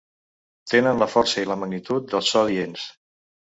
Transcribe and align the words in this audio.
Tenen 0.73 1.01
la 1.03 1.07
força 1.17 1.45
i 1.45 1.49
la 1.51 1.59
magnitud 1.65 2.11
de 2.17 2.25
so 2.33 2.43
adients. 2.49 2.91